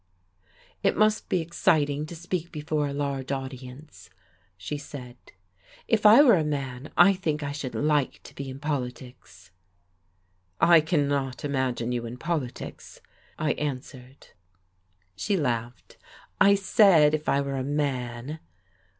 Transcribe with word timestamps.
"It 0.81 0.97
must 0.97 1.29
be 1.29 1.41
exciting 1.41 2.07
to 2.07 2.15
speak 2.15 2.51
before 2.51 2.87
a 2.87 2.91
large 2.91 3.31
audience," 3.31 4.09
she 4.57 4.75
said. 4.75 5.15
"If 5.87 6.07
I 6.07 6.23
were 6.23 6.37
a 6.39 6.43
man, 6.43 6.89
I 6.97 7.13
think 7.13 7.43
I 7.43 7.51
should 7.51 7.75
like 7.75 8.19
to 8.23 8.33
be 8.33 8.49
in 8.49 8.57
politics." 8.57 9.51
"I 10.59 10.81
cannot 10.81 11.45
imagine 11.45 11.91
you 11.91 12.07
in 12.07 12.17
politics," 12.17 12.99
I 13.37 13.51
answered. 13.53 14.29
She 15.15 15.37
laughed. 15.37 15.97
"I 16.39 16.55
said, 16.55 17.13
if 17.13 17.29
I 17.29 17.39
were 17.39 17.57
a 17.57 17.63
man." 17.63 18.39